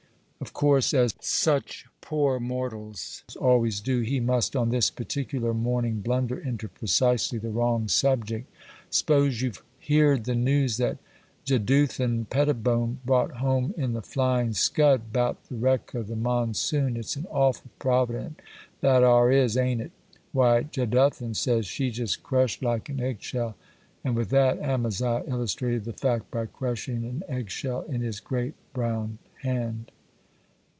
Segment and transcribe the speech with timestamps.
[0.43, 6.39] Of course, as such poor mortals always do, he must, on this particular morning, blunder
[6.39, 8.49] into precisely the wrong subject.
[8.89, 10.97] 'S'pose you've heerd the news that
[11.45, 17.15] Jeduthan Pettibone brought home in the "Flying Scud," 'bout the wreck o' the "Monsoon;" it's
[17.15, 18.35] an awful providence,
[18.79, 19.91] that 'ar' is—a'n't it?
[20.31, 25.93] Why Jeduthan says she jest crushed like an egg shell'—and with that Amaziah illustrated the
[25.93, 29.91] fact by crushing an egg shell in his great brown hand.